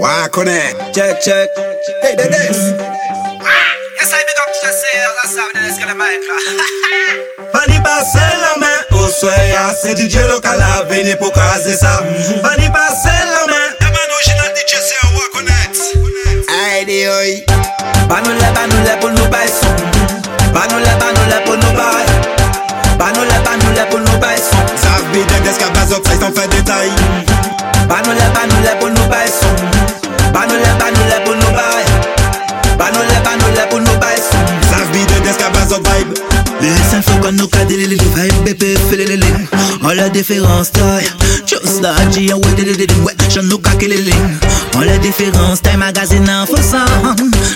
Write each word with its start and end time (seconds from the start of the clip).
Wakone, 0.00 0.72
check, 0.94 1.20
check. 1.20 1.50
Hey, 2.00 2.16
de 2.16 2.24
des 2.24 2.58
Ah, 3.44 3.72
yasay 4.00 4.22
mi 4.24 4.32
gok 4.32 4.50
chese 4.56 4.88
Rasa 5.16 5.42
vene 5.52 5.68
eske 5.68 5.84
de 5.84 5.92
mayek 5.92 6.24
la 6.24 6.36
Pani 7.52 7.76
pase 7.84 8.24
la 8.40 8.52
men 8.62 8.96
ou 8.96 9.10
soya 9.12 9.74
Se 9.76 9.92
DJ 9.92 10.24
lokal 10.30 10.56
la 10.56 10.82
vene 10.88 11.16
pou 11.20 11.28
kaze 11.30 11.76
sa. 11.76 12.00
Pani 12.40 12.70
pase 12.72 13.12
la 13.12 13.44
men. 13.52 13.76
Eman 13.84 14.16
oujinal 14.16 14.50
DJ 14.56 14.80
se 14.88 14.96
wakone 15.18 15.58
Ay 16.48 16.86
de 16.88 16.98
oy 17.18 17.44
Banoule, 18.08 18.48
banoule 18.56 18.94
pou 19.02 19.12
nou 19.12 19.28
bay 19.28 19.48
son 19.52 19.76
Banoule, 20.56 20.92
banoule 20.96 21.44
pou 21.44 21.60
nou 21.60 21.76
bay 21.76 22.08
Banoule, 22.96 23.36
banoule 23.44 23.84
pou 23.90 24.00
nou 24.00 24.16
bay 24.24 24.40
son 24.48 24.76
Zav 24.80 25.04
bi 25.12 25.28
de 25.28 25.44
des 25.44 25.60
ka 25.60 25.68
bazok 25.76 26.08
say 26.08 26.16
son 26.24 26.32
fe 26.32 26.48
detay 26.56 26.88
la 40.00 40.08
différence 40.08 40.72
taille 40.72 41.06
Just 41.46 41.82
like 41.82 42.12
G 42.12 42.32
ouais 42.32 42.40
des 42.56 42.86
ouais 43.02 43.14
j'en 43.34 43.42
nous 43.42 43.58
caque 43.58 43.82
les 43.82 43.98
lignes 43.98 44.38
On 44.74 44.80
la 44.80 44.96
différence 44.98 45.60
taille 45.60 45.76
magazine 45.76 46.28
en 46.28 46.46
faisant 46.46 46.78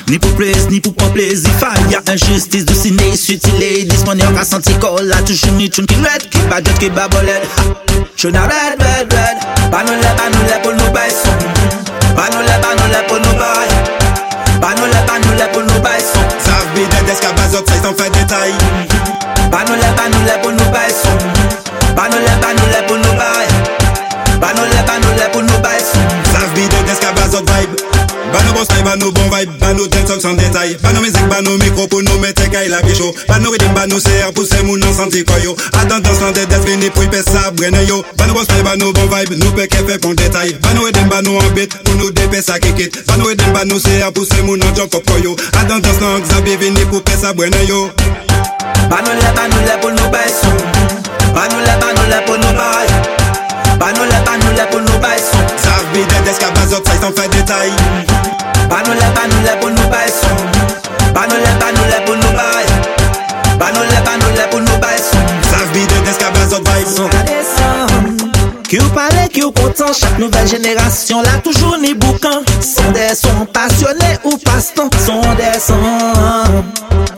Ni 0.09 0.19
pour 0.19 0.31
plaisir 0.33 0.71
ni 0.71 0.81
pour 0.81 0.95
pas 0.95 1.09
plaisir 1.09 1.51
Faille 1.59 1.99
injustice 2.07 2.67
du 2.67 2.75
ciné 2.75 3.17
sutilé 3.17 3.85
Disponible 3.85 4.37
à 4.39 4.45
senti 4.45 4.75
colle 4.75 5.07
La 5.07 5.17
touche 5.23 5.47
ni 5.57 5.71
tune 5.71 5.87
qui 5.87 5.95
red 5.95 6.29
Qui 6.31 6.39
badget 6.51 6.75
qui 6.79 6.91
babolette 6.91 7.49
Je 8.17 8.29
n'ai 8.29 8.39
red, 8.39 8.79
red, 8.79 9.13
red. 9.13 9.71
Banule, 9.71 10.01
banule 10.17 10.63
pour 10.63 10.73
nous 10.73 10.93
bailler 10.93 11.11
son. 11.11 11.31
Banule, 12.15 12.47
banule 12.63 12.99
pour 13.09 13.19
nous 13.19 13.39
bailler. 13.39 13.81
Banule, 14.61 14.99
banule 15.07 15.49
pour 15.53 15.63
nous 15.63 15.81
bailler 15.83 16.05
son. 16.13 16.21
Ça 16.39 16.53
vit 16.75 16.87
Dedes 16.87 17.19
qui 17.21 17.27
a 17.27 17.33
base 17.33 17.55
up, 17.55 17.65
ça 17.67 17.83
s'en 17.83 17.95
fait 17.95 18.11
détail. 18.11 18.53
Banule, 19.51 19.85
banule 19.97 20.33
pour 20.43 20.53
nous 20.53 20.71
bailler 20.71 20.95
son. 21.03 21.11
Banule, 21.11 21.34
sans 30.25 30.33
détail. 30.35 30.77
Bano 30.83 31.01
musique, 31.01 31.29
bano 31.29 31.51
micro 31.59 31.87
pour 31.87 32.03
nous 32.03 32.19
mettre 32.19 32.49
kay 32.51 32.69
la 32.69 32.81
bicho 32.81 33.15
Bano 33.29 33.51
rhythm, 33.51 33.75
bano 33.75 33.97
CR 33.97 34.33
pour 34.33 34.45
ces 34.45 34.63
moun 34.63 34.83
en 34.83 34.93
senti 34.95 35.23
koyo 35.23 35.55
Attendance 35.75 36.19
sans 36.19 36.33
Dedes 36.33 36.65
vini 36.65 36.89
pour 36.89 37.05
y 37.05 37.09
pèse 37.09 37.27
ça 37.27 37.51
brenne 37.51 37.77
yo. 37.87 38.03
Bano 38.17 38.33
boss 38.33 38.47
time, 38.47 38.63
bano 38.63 38.91
bon 38.93 39.03
vibe, 39.03 39.37
nous 39.37 39.53
pe 39.53 39.61
fait 39.61 39.99
pour 39.99 40.15
détail. 40.15 40.57
Bano 40.63 40.85
rhythm, 40.85 41.09
bano 41.09 41.37
en 41.37 41.51
beat, 41.55 41.77
pour 41.85 41.95
nous 41.97 42.11
dépêcher 42.11 42.43
ça 42.43 42.59
kikit 42.59 42.91
Bano 43.07 43.25
rhythm, 43.27 43.53
bano 43.53 43.75
CR 43.79 44.13
pour 44.15 44.25
ces 44.25 44.43
moun 44.43 44.63
en 44.63 44.75
jump 44.75 44.95
up 44.95 45.05
koyo 45.07 45.37
Attendance 45.61 45.99
sans 46.01 46.21
Xavier 46.21 46.57
vini 46.57 46.85
pour 46.87 47.03
pèse 47.03 47.21
ça 47.21 47.35
yo. 47.69 47.91
Banule, 48.89 49.29
banule 49.37 49.81
pour 49.81 49.91
nous 49.91 50.11
bailler 50.11 50.33
son. 50.41 50.49
Banule, 51.35 51.71
banule 51.81 52.25
pour 52.25 52.37
nous 52.37 52.57
bailler. 52.57 52.94
Chaque 69.93 70.19
nouvelle 70.19 70.47
génération 70.47 71.23
là 71.23 71.39
toujours 71.43 71.77
ni 71.79 71.95
boucan. 71.95 72.43
Sont 72.61 72.91
des 72.93 73.15
sons 73.15 73.47
passionnés 73.53 74.19
ou 74.25 74.37
passe-temps, 74.39 74.91
sont 75.07 75.21
des 75.35 75.59
sons. 75.59 75.75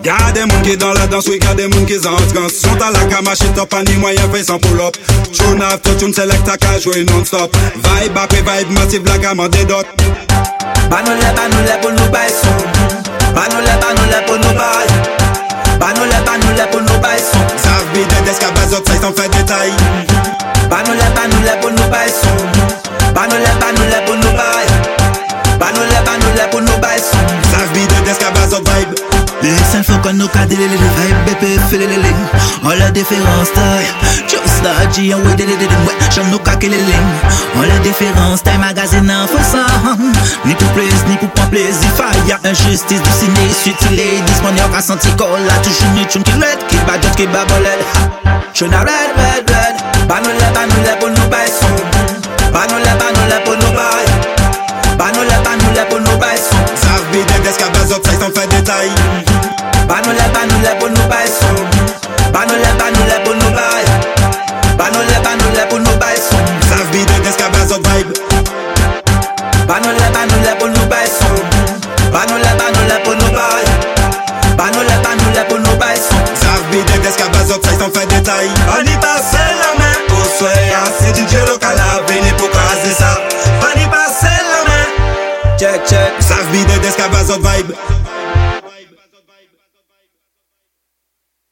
Y'a 0.05 0.33
des 0.33 0.41
moun 0.41 0.63
qui 0.63 0.77
dans 0.77 0.93
la 0.93 1.07
danse, 1.07 1.27
oui, 1.27 1.39
y'a 1.43 1.55
des 1.55 1.67
moun 1.67 1.85
qui 1.85 1.97
en 1.99 2.17
trans 2.33 2.49
Sont 2.49 2.81
à 2.81 2.93
la 2.93 3.05
camachine, 3.07 3.53
top, 3.55 3.69
pas 3.69 3.83
ni 3.83 3.95
moyen, 3.95 4.23
fait 4.33 4.45
sans 4.45 4.59
pull-up 4.59 4.97
Tune 5.33 5.61
after 5.61 5.97
tune, 5.97 6.15
select 6.15 6.49
à 6.49 6.57
qu'à 6.57 6.79
jouer 6.79 7.05
non-stop 7.05 7.55
Vibe 7.75 8.17
après 8.17 8.37
vibe, 8.37 8.71
massive, 8.71 9.03
la 9.05 9.19
gamme 9.19 9.49
des 9.49 9.65
dots 9.65 9.83
Banule, 10.89 11.19
banule 11.35 11.81
pour 11.83 11.91
nous 11.91 12.11
bailler 12.13 12.33
son. 12.41 13.35
Banule, 13.35 13.67
banule 13.81 14.25
pour 14.27 14.37
nous 14.37 14.57
bailler. 14.57 15.81
Banule, 15.81 16.25
banule 16.25 16.67
pour 16.71 16.81
nous 16.81 17.01
bailler 17.01 17.23
son. 17.33 17.57
Qui 17.97 18.45
a 18.45 18.51
base 18.51 18.75
up, 18.75 18.85
ça 18.87 19.01
s'en 19.01 19.13
fait 19.13 19.29
détail 19.31 19.73
Banule 23.77 24.05
pour 24.07 24.17
nous 24.17 24.37
bailler. 24.37 25.59
Banule, 25.59 25.97
banule 26.05 26.51
pour 26.51 26.61
nous 26.61 26.79
bailler. 26.79 27.03
Son. 27.03 27.37
Ça 27.51 27.65
vit 27.73 27.87
Dedes 27.87 28.17
qui 28.19 28.25
a 28.25 28.29
up 28.29 28.69
vibe 28.69 28.95
Les 29.43 29.57
cinq 29.71 29.85
fois 29.85 29.99
qu'on 29.99 30.15
nous 30.15 30.29
cadre 30.29 30.51
les 30.51 30.57
vibe 30.57 31.17
bébé 31.27 31.59
fait 31.69 31.79
les 31.79 31.87
les 31.87 31.97
On 32.65 32.71
la 32.71 32.91
différence 32.91 33.53
taille 33.53 33.87
Just 34.29 34.63
ouais 35.15 35.35
des 35.37 35.45
des 35.47 35.57
des 35.57 35.67
ouais 35.67 35.95
j'en 36.15 36.25
nous 36.25 36.39
caque 36.39 36.63
les 36.63 36.71
lignes. 36.71 37.17
On 37.57 37.63
la 37.63 37.79
Ni 40.45 40.55
pour 40.55 40.69
plaisir 40.73 41.09
ni 41.09 41.17
pas 41.17 41.47
plaisir. 41.51 41.91
Faille 41.97 42.37
injustice 42.45 43.03
du 43.03 43.11
ciné 43.11 43.49
sutilé 43.53 44.21
Disponible 44.27 44.75
à 44.77 44.81
senti 44.81 45.09
La 45.09 45.57
ni 45.95 46.03
red 46.03 47.31
babolette 47.33 47.87
Je 48.55 48.65
n'ai 48.65 48.77
red, 48.77 49.13
red, 49.17 49.51
red. 49.51 49.76
Sak 58.07 58.19
tan 58.23 58.31
fè 58.31 58.45
detay 58.47 58.89
Banoule, 59.91 60.27
banoule 60.35 60.73
pou 60.79 60.89
nou 60.89 61.07
bay 61.11 61.27
son 61.27 61.57
Banoule, 62.31 62.71
banoule 62.79 63.17
pou 63.25 63.35
nou 63.35 63.51
bay 63.57 63.83
Banoule, 64.79 65.17
banoule 65.25 65.65
pou 65.71 65.79
nou 65.83 65.97
bay 65.99 66.15
son 66.29 66.45
Sav 66.69 66.87
bi 66.93 67.03
de 67.03 67.17
deska 67.25 67.49
bezot 67.55 67.89
vibe 67.89 68.15
Banoule, 69.67 70.07
banoule 70.15 70.55
pou 70.61 70.71
nou 70.71 70.87
bay 70.93 71.11
son 71.17 71.35
Banoule, 72.15 72.53
banoule 72.61 73.01
pou 73.05 73.19
nou 73.19 73.35
bay 73.35 73.67
Banoule, 74.61 74.97
banoule 75.03 75.43
pou 75.49 75.59
nou 75.67 75.77
bay 75.83 75.99
son 76.07 76.31
Sav 76.45 76.63
bi 76.71 76.85
de 76.87 77.03
deska 77.09 77.27
bezot 77.35 77.67
sak 77.67 77.83
tan 77.83 77.91
fè 77.99 78.07
detay 78.15 78.55
Ani 78.77 78.95
pase 79.03 79.43
la 79.65 79.75
men 79.83 80.15
ou 80.15 80.31
swaya 80.39 80.86
Check, 85.59 85.87
check. 85.87 86.13
Ça 86.21 86.37
vit 86.53 86.65
Dedes 86.67 86.95
qui 86.95 87.01
a 87.01 87.09
base 87.09 87.31
up 87.31 87.41
vibe 87.41 87.73